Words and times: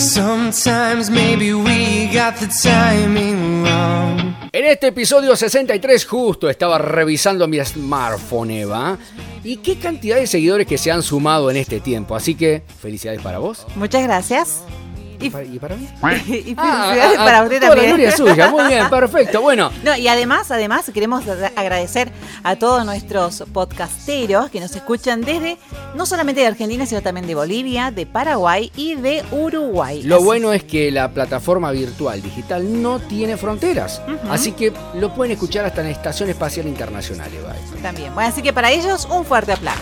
Sometimes 0.00 1.10
maybe 1.10 1.52
we 1.52 2.06
got 2.06 2.34
the 2.36 2.48
timing 2.48 3.62
wrong. 3.62 4.34
En 4.50 4.64
este 4.64 4.86
episodio 4.86 5.36
63 5.36 6.06
justo 6.06 6.48
estaba 6.48 6.78
revisando 6.78 7.46
mi 7.46 7.62
smartphone, 7.62 8.50
Eva. 8.50 8.96
Y 9.44 9.58
qué 9.58 9.76
cantidad 9.76 10.16
de 10.16 10.26
seguidores 10.26 10.66
que 10.66 10.78
se 10.78 10.90
han 10.90 11.02
sumado 11.02 11.50
en 11.50 11.58
este 11.58 11.80
tiempo. 11.80 12.16
Así 12.16 12.34
que 12.34 12.62
felicidades 12.80 13.20
para 13.20 13.40
vos. 13.40 13.66
Muchas 13.76 14.02
gracias. 14.02 14.62
¿Y 15.20 15.30
para, 15.30 15.44
y 15.44 15.58
para 15.58 15.76
mí? 15.76 15.88
y 16.02 16.54
Ah, 16.56 16.90
felicidades 16.92 17.18
ah, 17.18 17.24
para 17.24 17.38
ah, 17.38 17.42
usted 17.44 17.56
toda 17.60 17.68
la 17.70 17.74
también. 17.76 17.88
gloria 17.90 18.08
es 18.08 18.16
suya. 18.16 18.48
Muy 18.50 18.64
bien, 18.64 18.90
perfecto. 18.90 19.40
Bueno, 19.40 19.70
No, 19.84 19.96
y 19.96 20.08
además, 20.08 20.50
además 20.50 20.90
queremos 20.92 21.24
agradecer 21.56 22.10
a 22.42 22.56
todos 22.56 22.84
nuestros 22.84 23.44
podcasteros 23.52 24.50
que 24.50 24.60
nos 24.60 24.74
escuchan 24.74 25.20
desde 25.22 25.58
no 25.94 26.06
solamente 26.06 26.40
de 26.40 26.46
Argentina, 26.46 26.86
sino 26.86 27.02
también 27.02 27.26
de 27.26 27.34
Bolivia, 27.34 27.90
de 27.90 28.06
Paraguay 28.06 28.70
y 28.76 28.94
de 28.94 29.22
Uruguay. 29.30 30.02
lo 30.02 30.16
Así- 30.16 30.24
bueno 30.24 30.52
es 30.52 30.64
que 30.64 30.90
la 30.90 31.10
plataforma 31.12 31.70
virtual 31.70 32.20
digital 32.22 32.82
no 32.82 32.98
tiene 33.00 33.36
fronteras. 33.36 34.00
Así 34.30 34.52
que 34.52 34.72
lo 34.94 35.14
pueden 35.14 35.32
escuchar 35.32 35.64
hasta 35.64 35.80
en 35.80 35.88
la 35.88 35.92
Estación 35.92 36.28
Espacial 36.30 36.66
Internacional, 36.66 37.30
Eva. 37.34 37.54
También. 37.82 38.14
Bueno, 38.14 38.28
así 38.30 38.42
que 38.42 38.52
para 38.52 38.70
ellos 38.70 39.06
un 39.10 39.24
fuerte 39.24 39.52
aplauso. 39.52 39.80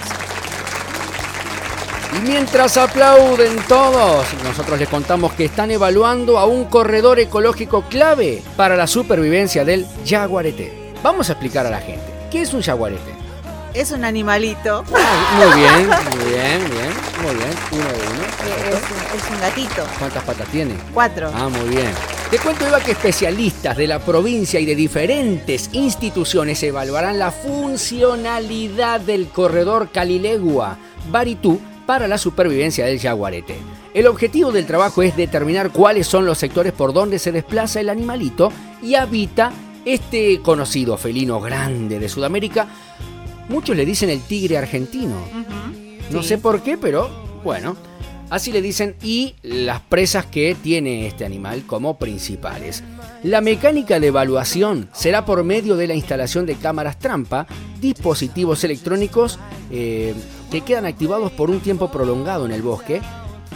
Y 2.17 2.21
mientras 2.29 2.77
aplauden 2.77 3.57
todos, 3.69 4.25
nosotros 4.43 4.79
les 4.79 4.89
contamos 4.89 5.33
que 5.35 5.45
están 5.45 5.71
evaluando 5.71 6.39
a 6.39 6.47
un 6.47 6.65
corredor 6.65 7.19
ecológico 7.21 7.83
clave 7.83 8.43
para 8.57 8.77
la 8.77 8.87
supervivencia 8.87 9.65
del 9.65 9.87
jaguarete. 10.07 10.93
Vamos 11.03 11.29
a 11.29 11.33
explicar 11.33 11.67
a 11.67 11.71
la 11.71 11.81
gente, 11.81 12.03
¿qué 12.31 12.43
es 12.43 12.53
un 12.55 12.63
jaguarete? 12.63 13.15
Es 13.75 13.93
un 13.93 14.05
animalito. 14.05 14.83
Ah, 14.97 15.37
Muy 15.37 15.61
bien, 15.61 15.87
muy 15.87 16.33
bien, 16.33 16.71
bien, 16.71 16.93
muy 17.23 17.35
bien, 17.37 17.51
uno 17.73 17.85
de 17.85 18.09
uno. 18.09 18.23
eh, 18.25 18.71
Es, 18.73 18.75
un- 18.91 19.19
es 19.19 19.31
un 19.31 19.41
gatito. 19.41 19.83
¿Cuántas 19.99 20.25
patas 20.25 20.49
tiene? 20.49 20.75
Cuatro. 20.95 21.31
Ah, 21.35 21.49
muy 21.49 21.69
bien. 21.69 21.91
Te 22.31 22.39
cuento, 22.39 22.67
Eva, 22.67 22.81
que 22.81 22.93
especialistas 22.93 23.77
de 23.77 23.87
la 23.87 23.99
provincia 24.01 24.59
y 24.59 24.65
de 24.67 24.75
diferentes 24.75 25.69
instituciones 25.73 26.63
evaluarán 26.63 27.19
la 27.19 27.31
funcionalidad 27.31 29.01
del 29.01 29.29
corredor 29.29 29.91
Calilegua 29.93 30.77
Baritú 31.11 31.61
para 31.89 32.07
la 32.07 32.19
supervivencia 32.19 32.85
del 32.85 33.01
jaguarete. 33.01 33.57
El 33.95 34.09
objetivo 34.09 34.53
del 34.53 34.67
trabajo 34.67 35.01
es 35.03 35.17
determinar 35.17 35.71
cuáles 35.73 36.07
son 36.07 36.27
los 36.27 36.37
sectores 36.37 36.75
por 36.75 36.93
donde 36.93 37.19
se 37.19 37.33
desplaza 37.33 37.81
el 37.81 37.89
animalito 37.89 38.53
y 38.83 38.95
habita 38.95 39.53
este 39.87 40.43
conocido 40.43 40.99
felino 40.99 41.41
grande 41.41 41.99
de 41.99 42.11
Sudamérica. 42.11 42.67
Muchos 43.49 43.75
le 43.75 43.87
dicen 43.87 44.11
el 44.11 44.21
tigre 44.21 44.59
argentino. 44.59 45.17
No 46.11 46.21
Sí. 46.21 46.29
sé 46.29 46.37
por 46.37 46.61
qué, 46.61 46.77
pero 46.77 47.09
bueno, 47.43 47.75
así 48.31 48.53
le 48.53 48.63
dicen 48.63 48.97
y 49.03 49.35
las 49.43 49.81
presas 49.81 50.27
que 50.27 50.55
tiene 50.55 51.07
este 51.07 51.25
animal 51.25 51.65
como 51.67 51.99
principales. 51.99 52.83
La 53.23 53.41
mecánica 53.41 53.99
de 53.99 54.09
evaluación 54.09 54.89
será 54.93 55.25
por 55.25 55.43
medio 55.43 55.77
de 55.77 55.89
la 55.89 55.95
instalación 55.95 56.47
de 56.47 56.55
cámaras 56.55 56.99
trampa, 56.99 57.47
dispositivos 57.81 58.63
electrónicos 58.63 59.39
eh, 59.71 60.15
que 60.51 60.61
quedan 60.61 60.87
activados 60.87 61.33
por 61.33 61.51
un 61.51 61.61
tiempo 61.61 61.91
prolongado 61.91 62.47
en 62.47 62.53
el 62.53 62.63
bosque 62.63 63.01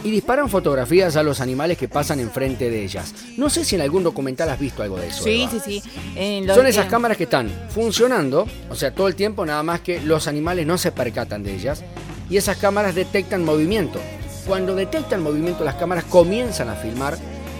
y 0.03 0.11
disparan 0.11 0.49
fotografías 0.49 1.15
a 1.15 1.23
los 1.23 1.39
animales 1.39 1.77
que 1.77 1.87
pasan 1.87 2.19
enfrente 2.19 2.69
de 2.69 2.83
ellas. 2.83 3.15
No 3.37 3.49
sé 3.49 3.63
si 3.63 3.75
en 3.75 3.81
algún 3.81 4.03
documental 4.03 4.49
has 4.49 4.59
visto 4.59 4.83
algo 4.83 4.97
de 4.97 5.07
eso. 5.07 5.23
Sí, 5.23 5.43
Eva. 5.43 5.51
sí, 5.51 5.81
sí. 5.81 6.45
Son 6.53 6.67
esas 6.67 6.87
cámaras 6.87 7.15
que 7.15 7.23
están 7.23 7.49
funcionando, 7.69 8.45
o 8.69 8.75
sea, 8.75 8.93
todo 8.93 9.07
el 9.07 9.15
tiempo, 9.15 9.45
nada 9.45 9.63
más 9.63 9.79
que 9.79 10.01
los 10.01 10.27
animales 10.27 10.67
no 10.67 10.77
se 10.77 10.91
percatan 10.91 11.43
de 11.43 11.55
ellas. 11.55 11.83
Y 12.29 12.37
esas 12.37 12.57
cámaras 12.57 12.95
detectan 12.95 13.45
movimiento. 13.45 13.99
Cuando 14.47 14.75
detectan 14.75 15.21
movimiento, 15.21 15.63
las 15.63 15.75
cámaras 15.75 16.03
comienzan 16.05 16.69
a 16.69 16.75
filmar 16.75 17.17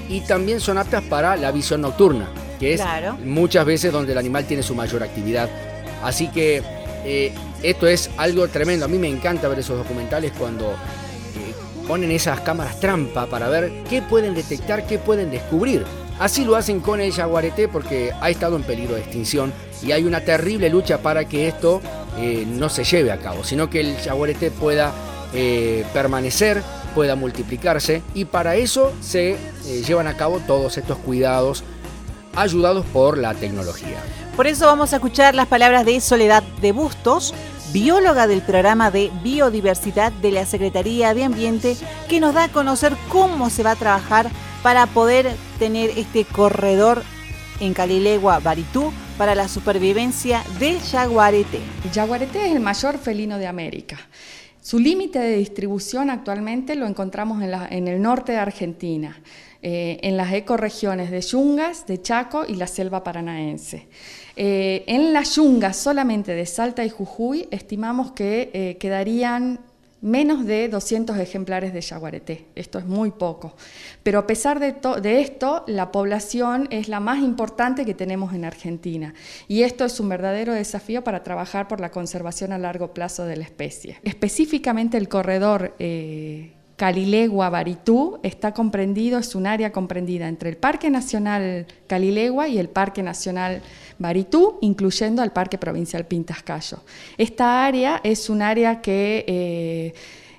y 0.09 0.22
también 0.22 0.59
son 0.59 0.78
aptas 0.78 1.02
para 1.03 1.36
la 1.38 1.52
visión 1.52 1.81
nocturna, 1.81 2.28
que 2.59 2.73
es 2.73 2.81
Claro. 2.81 3.17
muchas 3.23 3.66
veces 3.66 3.92
donde 3.92 4.12
el 4.12 4.17
animal 4.17 4.45
tiene 4.45 4.64
su 4.64 4.75
mayor 4.75 5.02
actividad. 5.02 5.50
Así 6.03 6.28
que 6.28 6.62
eh, 7.06 7.34
esto 7.62 7.88
es 7.88 8.09
algo 8.18 8.47
tremendo. 8.50 8.85
A 8.85 8.90
mí 8.90 8.97
me 8.97 9.07
encanta 9.07 9.47
ver 9.47 9.59
esos 9.59 9.78
documentales 9.78 10.34
cuando 10.38 10.72
eh, 10.72 11.53
ponen 11.88 12.12
esas 12.12 12.41
cámaras 12.41 12.80
trampa 12.81 13.28
para 13.28 13.47
ver 13.47 13.72
qué 13.90 14.02
pueden 14.02 14.34
detectar, 14.36 14.86
qué 14.86 15.00
pueden 15.00 15.31
descubrir. 15.31 15.86
Así 16.19 16.44
lo 16.44 16.56
hacen 16.57 16.81
con 16.81 17.00
el 17.02 17.12
jaguarete 17.13 17.68
porque 17.69 18.12
ha 18.22 18.30
estado 18.30 18.57
en 18.57 18.63
peligro 18.63 18.96
de 18.96 19.02
extinción 19.02 19.52
y 19.81 19.94
hay 19.94 20.03
una 20.03 20.22
terrible 20.22 20.69
lucha 20.69 20.97
para 21.00 21.25
que 21.25 21.47
esto 21.47 21.81
eh, 22.19 22.46
no 22.46 22.68
se 22.69 22.84
lleve 22.84 23.12
a 23.12 23.18
cabo, 23.18 23.44
sino 23.44 23.69
que 23.69 23.80
el 23.80 23.96
jaguarete 23.97 24.52
pueda 24.52 24.91
permanecer, 25.94 26.62
pueda 26.94 27.16
multiplicarse 27.16 28.02
y 28.14 28.26
para 28.26 28.56
eso 28.56 28.92
se 29.02 29.31
eh, 29.31 29.38
llevan 29.86 30.08
a 30.08 30.16
cabo 30.16 30.40
todos 30.40 30.78
estos 30.78 30.98
cuidados 30.98 31.64
ayudados 32.36 32.86
por 32.88 33.18
la 33.18 33.34
tecnología. 33.34 33.98
Por 34.36 34.48
eso 34.48 34.66
vamos 34.66 34.94
a 34.94 34.96
escuchar 34.96 35.36
las 35.36 35.48
palabras 35.48 35.86
de 35.86 36.02
Soledad 36.02 36.42
de 36.62 36.72
Bustos, 36.72 37.34
bióloga 37.72 38.26
del 38.28 38.42
programa 38.42 38.90
de 38.90 39.12
biodiversidad 39.24 40.12
de 40.12 40.31
la 40.31 40.46
Secretaría 40.46 41.14
de 41.14 41.24
Ambiente, 41.24 41.78
que 42.09 42.20
nos 42.20 42.34
da 42.34 42.46
a 42.46 42.52
conocer 42.52 42.96
cómo 43.10 43.50
se 43.50 43.64
va 43.64 43.72
a 43.72 43.75
trabajar 43.75 44.30
para 44.64 44.88
poder 44.88 45.31
tener 45.60 45.92
este 45.98 46.25
corredor 46.25 47.04
en 47.60 47.74
Calilegua, 47.74 48.40
Baritú, 48.40 48.92
para 49.18 49.36
la 49.36 49.48
supervivencia 49.48 50.44
del 50.60 50.80
jaguarete. 50.80 51.60
El 51.86 51.92
jaguarete 51.92 52.48
es 52.48 52.56
el 52.56 52.60
mayor 52.60 52.98
felino 52.98 53.38
de 53.38 53.48
América. 53.48 54.00
Su 54.63 54.79
límite 54.79 55.19
de 55.19 55.35
distribución 55.35 56.09
actualmente 56.09 56.75
lo 56.75 56.88
encontramos 56.88 57.44
en, 57.44 57.53
en 57.69 57.88
el 57.90 58.01
norte 58.01 58.31
de 58.31 58.38
Argentina, 58.38 59.22
eh, 59.62 60.00
en 60.03 60.16
las 60.16 60.31
ecorregiones 60.31 61.12
de 61.12 61.19
Yungas, 61.19 61.85
de 61.85 62.01
Chaco 62.01 62.46
y 62.47 62.56
la 62.56 62.68
selva 62.68 63.03
paranaense. 63.03 63.90
Eh, 64.38 64.85
en 64.88 65.12
las 65.12 65.35
Yungas 65.35 65.75
solamente 65.75 66.31
de 66.31 66.46
Salta 66.46 66.85
y 66.85 66.90
Jujuy 66.90 67.46
estimamos 67.51 68.13
que 68.13 68.51
eh, 68.53 68.78
quedarían 68.79 69.59
menos 70.03 70.46
de 70.46 70.68
200 70.68 71.18
ejemplares 71.18 71.74
de 71.74 71.81
jaguarete. 71.81 72.46
Esto 72.56 72.78
es 72.78 72.86
muy 72.86 73.12
poco. 73.12 73.56
Pero 74.03 74.19
a 74.19 74.28
pesar 74.28 74.59
de, 74.59 74.75
de 75.02 75.22
esto, 75.22 75.64
la 75.66 75.91
población 75.91 76.68
es 76.72 76.90
la 76.90 77.00
más 77.00 77.19
importante 77.19 77.86
que 77.86 77.94
tenemos 77.94 78.34
en 78.34 78.44
Argentina. 78.44 79.13
Y 79.47 79.63
esto 79.63 79.86
es 79.86 80.00
un 80.02 80.09
verdadero 80.09 80.53
desafío 80.53 81.06
para 81.06 81.24
trabajar 81.24 81.69
por 81.69 81.80
la 81.80 81.90
conservación 81.90 82.52
a 82.52 82.58
largo 82.58 82.94
plazo 82.94 83.25
de 83.25 83.38
la 83.38 83.44
especie. 83.44 83.97
Específicamente 84.03 84.97
el 84.97 85.08
corredor 85.08 85.74
eh, 85.80 86.52
Calilegua 86.75 87.50
Baritú 87.50 88.19
está 88.24 88.53
comprendido, 88.53 89.19
es 89.19 89.36
un 89.36 89.47
área 89.47 89.72
comprendida 89.72 90.28
entre 90.28 90.50
el 90.50 90.58
Parque 90.58 90.90
Nacional 90.90 91.68
Calilegua 91.88 92.47
y 92.47 92.58
el 92.58 92.68
Parque 92.68 93.03
Nacional 93.03 93.62
Baritú, 94.00 94.58
incluyendo 94.62 95.22
al 95.22 95.31
Parque 95.31 95.58
Provincial 95.58 96.06
Pintascayo. 96.06 96.80
Esta 97.18 97.66
área 97.66 98.02
es 98.04 98.30
un 98.30 98.42
área 98.42 98.81
que, 98.81 99.26
eh, 99.28 99.94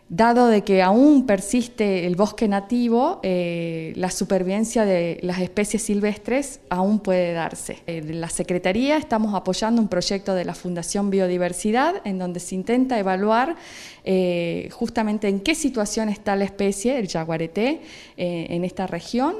dado 0.09 0.49
de 0.49 0.63
que 0.63 0.83
aún 0.83 1.27
persiste 1.27 2.07
el 2.07 2.15
bosque 2.15 2.47
nativo, 2.47 3.21
eh, 3.23 3.93
la 3.97 4.11
supervivencia 4.11 4.85
de 4.85 5.19
las 5.23 5.41
especies 5.41 5.83
silvestres 5.83 6.61
aún 6.69 7.01
puede 7.01 7.33
darse. 7.33 7.79
En 7.87 8.21
la 8.21 8.29
Secretaría 8.29 8.97
estamos 8.97 9.35
apoyando 9.35 9.81
un 9.81 9.89
proyecto 9.89 10.35
de 10.35 10.45
la 10.45 10.55
Fundación 10.55 11.11
Biodiversidad 11.11 12.03
en 12.05 12.19
donde 12.19 12.41
se 12.41 12.55
intenta 12.55 12.99
evaluar 12.99 13.57
eh, 14.05 14.69
justamente 14.73 15.29
en 15.29 15.41
qué 15.41 15.55
situación 15.55 16.09
está 16.09 16.37
la 16.37 16.45
especie, 16.45 16.99
el 16.99 17.09
jaguarete, 17.09 17.81
eh, 18.17 18.47
en 18.51 18.65
esta 18.65 18.87
región 18.87 19.35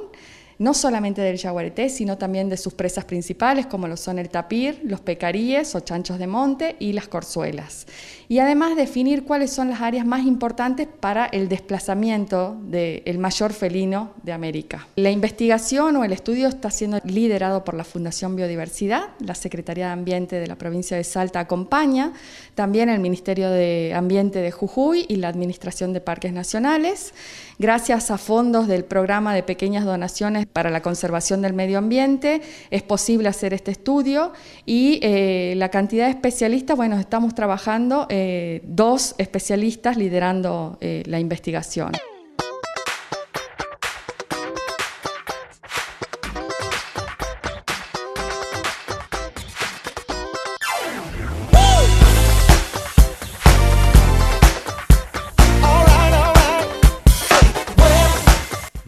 no 0.59 0.75
solamente 0.75 1.21
del 1.21 1.39
jaguarete, 1.39 1.89
sino 1.89 2.19
también 2.19 2.49
de 2.49 2.57
sus 2.57 2.75
presas 2.75 3.05
principales, 3.05 3.67
como 3.67 3.89
lo 3.89 3.97
son 3.97 4.19
el 4.19 4.29
tapir, 4.29 4.81
los 4.85 5.01
pecaríes 5.01 5.75
o 5.75 5.81
chanchos 5.81 6.19
de 6.19 6.27
monte 6.27 6.77
y 6.79 6.93
las 6.93 7.09
corzuelas. 7.09 7.87
Y 8.29 8.39
además 8.39 8.77
definir 8.77 9.25
cuáles 9.25 9.51
son 9.51 9.71
las 9.71 9.83
áreas 9.83 10.07
más 10.07 10.25
importantes 10.25 10.89
para 10.89 11.27
el 11.27 11.49
desplazamiento 11.49 12.57
del 12.65 13.19
mayor 13.19 13.53
felino 13.53 14.13
de 14.23 14.33
América. 14.33 14.87
La 14.97 15.11
investigación 15.11 15.97
o 15.97 16.05
el 16.05 16.13
estudio 16.13 16.49
está 16.49 16.71
siendo 16.71 17.01
liderado 17.05 17.65
por 17.65 17.75
la 17.75 17.85
Fundación 17.85 18.35
Biodiversidad, 18.37 19.11
la 19.21 19.35
Secretaría 19.35 19.87
de 19.87 19.93
Ambiente 19.93 20.37
de 20.37 20.47
la 20.47 20.57
provincia 20.57 20.97
de 20.97 21.05
Salta 21.05 21.41
acompaña, 21.41 22.13
también 22.55 22.89
el 22.89 23.01
Ministerio 23.01 23.51
de 23.51 23.93
Ambiente 23.95 24.41
de 24.41 24.51
Jujuy 24.51 25.05
y 25.09 25.17
la 25.17 25.29
Administración 25.29 25.93
de 25.93 26.01
Parques 26.01 26.33
Nacionales. 26.33 27.13
Gracias 27.59 28.11
a 28.11 28.19
fondos 28.19 28.67
del 28.67 28.85
programa 28.85 29.35
de 29.35 29.43
pequeñas 29.43 29.85
donaciones 29.85 30.44
para 30.53 30.71
la 30.71 30.83
conservación 30.83 31.43
del 31.43 31.53
medio 31.53 31.79
ambiente 31.79 32.43
es 32.71 32.83
posible 32.83 33.29
hacer 33.29 33.55
este 33.55 33.71
estudio 33.71 34.33
y 34.67 34.99
eh, 35.03 35.55
la 35.57 35.71
cantidad 35.71 36.07
de 36.07 36.11
especialistas, 36.11 36.77
bueno, 36.77 36.99
estamos 36.99 37.35
trabajando 37.35 38.07
eh, 38.09 38.63
dos 38.65 39.15
especialistas 39.19 39.97
liderando 39.97 40.79
eh, 40.81 41.03
la 41.07 41.21
investigación. 41.21 41.93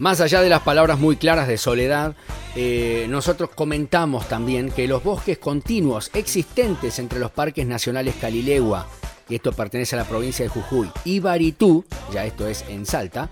Más 0.07 0.21
allá 0.21 0.41
de 0.41 0.47
las 0.47 0.61
palabras 0.61 0.99
muy 0.99 1.17
claras 1.17 1.49
de 1.49 1.57
soledad, 1.57 2.15
eh, 2.55 3.07
nosotros 3.09 3.49
comentamos 3.53 4.25
también 4.29 4.71
que 4.71 4.87
los 4.87 5.03
bosques 5.03 5.37
continuos 5.37 6.11
existentes 6.13 6.97
entre 6.99 7.19
los 7.19 7.29
parques 7.29 7.67
nacionales 7.67 8.15
Calilegua, 8.15 8.87
y 9.27 9.35
esto 9.35 9.51
pertenece 9.51 9.97
a 9.97 9.99
la 9.99 10.05
provincia 10.05 10.45
de 10.45 10.49
Jujuy, 10.49 10.89
y 11.03 11.19
Baritú, 11.19 11.83
ya 12.13 12.23
esto 12.23 12.47
es 12.47 12.63
en 12.69 12.85
Salta, 12.85 13.29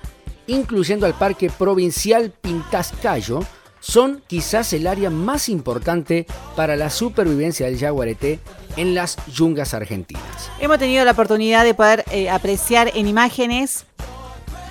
incluyendo 0.48 1.06
al 1.06 1.14
Parque 1.14 1.50
Provincial 1.50 2.34
Pintascayo, 2.42 3.40
son 3.80 4.22
quizás 4.28 4.74
el 4.74 4.86
área 4.88 5.10
más 5.10 5.48
importante 5.48 6.28
para 6.58 6.76
la 6.76 6.90
supervivencia 6.90 7.68
del 7.68 7.80
jaguarete 7.80 8.42
en 8.76 8.96
las 8.96 9.16
yungas 9.34 9.74
argentinas. 9.74 10.52
Hemos 10.60 10.78
tenido 10.78 11.06
la 11.06 11.12
oportunidad 11.12 11.64
de 11.64 11.74
poder 11.74 12.04
eh, 12.12 12.30
apreciar 12.30 12.92
en 12.96 13.08
imágenes 13.08 13.86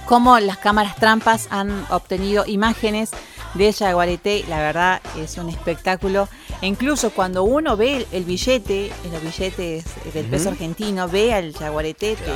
cómo 0.07 0.39
las 0.41 0.59
cámaras 0.59 0.97
trampas 0.97 1.49
han 1.51 1.87
obtenido 1.91 2.45
imágenes 2.47 3.11
de 3.55 3.73
jaguarete. 3.73 4.45
La 4.49 4.59
verdad 4.59 5.01
es 5.17 5.39
un 5.39 5.49
espectáculo. 5.49 6.29
E 6.61 6.67
incluso 6.67 7.11
cuando 7.11 7.45
uno 7.45 7.77
ve 7.77 8.07
el, 8.13 8.25
billete, 8.25 8.91
los 9.11 9.23
billetes 9.23 9.85
del 10.13 10.27
peso 10.27 10.51
argentino, 10.51 11.09
ve 11.09 11.33
al 11.33 11.53
jaguarete, 11.55 12.17
te 12.17 12.33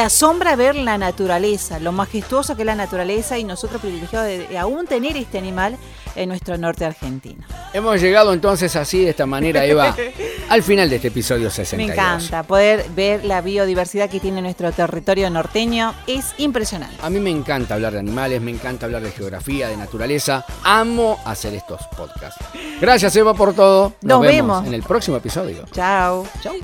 asombra 0.00 0.56
ver 0.56 0.74
la 0.74 0.98
naturaleza, 0.98 1.78
lo 1.78 1.92
majestuoso 1.92 2.56
que 2.56 2.62
es 2.62 2.66
la 2.66 2.74
naturaleza 2.74 3.38
y 3.38 3.44
nosotros 3.44 3.80
privilegiados 3.80 4.28
de, 4.28 4.58
aún 4.58 4.86
tener 4.86 5.16
este 5.16 5.38
animal 5.38 5.76
en 6.14 6.28
nuestro 6.28 6.58
norte 6.58 6.84
argentino. 6.84 7.44
Hemos 7.72 8.00
llegado 8.00 8.32
entonces 8.32 8.76
así, 8.76 9.04
de 9.04 9.10
esta 9.10 9.26
manera, 9.26 9.64
Eva, 9.64 9.94
al 10.48 10.62
final 10.62 10.90
de 10.90 10.96
este 10.96 11.08
episodio 11.08 11.50
62. 11.50 11.86
Me 11.86 11.92
encanta 11.92 12.42
poder 12.42 12.86
ver 12.94 13.24
la 13.24 13.40
biodiversidad 13.40 14.10
que 14.10 14.20
tiene 14.20 14.42
nuestro 14.42 14.72
territorio 14.72 15.30
norteño. 15.30 15.94
Es 16.06 16.34
impresionante. 16.38 16.96
A 17.02 17.10
mí 17.10 17.20
me 17.20 17.30
encanta 17.30 17.74
hablar 17.74 17.92
de 17.92 18.00
animales, 18.00 18.40
me 18.40 18.50
encanta 18.50 18.86
hablar 18.86 19.02
de 19.02 19.10
geografía, 19.10 19.68
de 19.68 19.76
naturaleza. 19.76 20.44
Amo 20.64 21.18
hacer 21.24 21.54
estos 21.54 21.80
podcasts. 21.96 22.44
Gracias, 22.80 23.14
Eva, 23.16 23.34
por 23.34 23.54
todo. 23.54 23.94
Nos, 24.02 24.20
vemos, 24.20 24.66
en 24.66 24.74
el 24.74 24.82
próximo 24.82 25.16
episodio. 25.16 25.64
Chao. 25.72 26.26
Chao. 26.42 26.54